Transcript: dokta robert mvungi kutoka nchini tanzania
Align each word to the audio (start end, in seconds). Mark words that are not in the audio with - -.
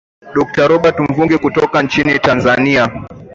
dokta 0.35 0.67
robert 0.67 0.99
mvungi 0.99 1.37
kutoka 1.37 1.81
nchini 1.83 2.19
tanzania 2.19 3.07